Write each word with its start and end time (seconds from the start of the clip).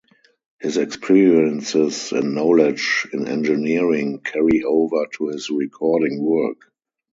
His 0.59 0.77
experiences 0.77 2.11
and 2.11 2.33
knowledge 2.33 3.07
in 3.13 3.27
engineering 3.27 4.17
carry 4.21 4.63
over 4.63 5.05
to 5.17 5.27
his 5.27 5.51
recording 5.51 6.23
work. 6.23 6.57